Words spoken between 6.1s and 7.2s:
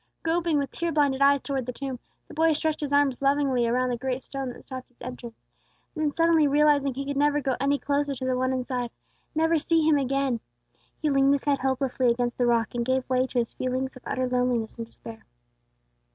suddenly realizing that he could